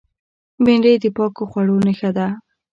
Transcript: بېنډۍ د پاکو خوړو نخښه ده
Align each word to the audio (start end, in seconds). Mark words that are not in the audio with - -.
بېنډۍ 0.63 0.95
د 1.03 1.05
پاکو 1.17 1.43
خوړو 1.51 1.75
نخښه 1.85 2.09
ده 2.17 2.27